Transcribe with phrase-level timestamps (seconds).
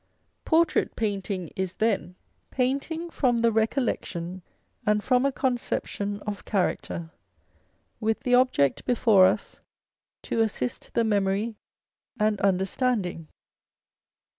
[0.45, 2.15] Portrait painting is, then,
[2.49, 4.41] painting from recollection
[4.83, 7.11] and from a conception of character,
[7.99, 9.61] with the object before us
[10.23, 11.53] to assist the memory
[12.19, 13.27] and understanding.